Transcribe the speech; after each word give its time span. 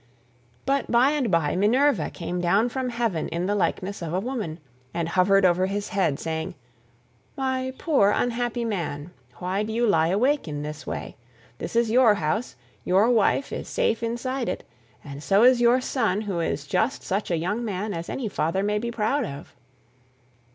But 0.65 0.89
by 0.89 1.11
and 1.11 1.29
by 1.29 1.55
Minerva 1.55 2.09
came 2.09 2.41
down 2.41 2.69
from 2.69 2.89
heaven 2.89 3.27
in 3.27 3.45
the 3.45 3.53
likeness 3.53 4.01
of 4.01 4.15
a 4.15 4.19
woman, 4.19 4.59
and 4.95 5.07
hovered 5.09 5.45
over 5.45 5.67
his 5.67 5.89
head 5.89 6.19
saying, 6.19 6.55
"My 7.37 7.71
poor 7.77 8.09
unhappy 8.09 8.65
man, 8.65 9.11
why 9.35 9.61
do 9.61 9.71
you 9.71 9.85
lie 9.85 10.07
awake 10.07 10.47
in 10.47 10.63
this 10.63 10.87
way? 10.87 11.17
This 11.59 11.75
is 11.75 11.91
your 11.91 12.15
house: 12.15 12.55
your 12.83 13.11
wife 13.11 13.53
is 13.53 13.67
safe 13.67 14.01
inside 14.01 14.49
it, 14.49 14.63
and 15.03 15.21
so 15.21 15.43
is 15.43 15.61
your 15.61 15.79
son 15.79 16.21
who 16.21 16.39
is 16.39 16.65
just 16.65 17.03
such 17.03 17.29
a 17.29 17.37
young 17.37 17.63
man 17.63 17.93
as 17.93 18.09
any 18.09 18.27
father 18.27 18.63
may 18.63 18.79
be 18.79 18.89
proud 18.89 19.23
of." 19.23 19.53